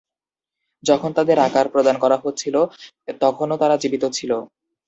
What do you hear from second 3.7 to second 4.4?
জীবিত ছিল।